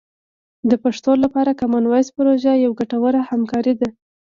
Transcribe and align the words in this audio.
د 0.69 0.71
پښتو 0.83 1.11
لپاره 1.23 1.57
کامن 1.59 1.83
وایس 1.87 2.09
پروژه 2.17 2.53
یوه 2.65 2.77
ګټوره 2.81 3.21
همکاري 3.31 3.73
ده. 3.81 3.89